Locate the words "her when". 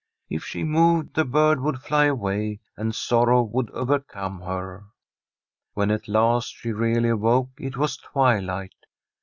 4.41-5.91